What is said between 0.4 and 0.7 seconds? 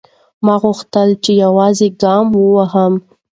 ما